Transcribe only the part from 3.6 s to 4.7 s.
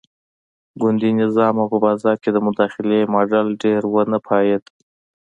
ډېر ونه پایېد.